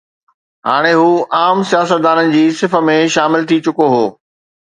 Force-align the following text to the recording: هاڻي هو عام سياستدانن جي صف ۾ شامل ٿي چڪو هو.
هاڻي 0.67 0.93
هو 1.01 1.09
عام 1.41 1.59
سياستدانن 1.71 2.33
جي 2.37 2.43
صف 2.61 2.75
۾ 2.89 2.97
شامل 3.17 3.45
ٿي 3.51 3.59
چڪو 3.67 3.93
هو. 3.95 4.03